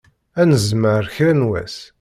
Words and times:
Ad 0.39 0.47
nemẓeṛ 0.49 1.05
kra 1.15 1.33
n 1.39 1.47
wass. 1.49 1.75